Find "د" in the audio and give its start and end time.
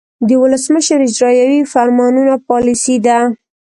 0.27-0.29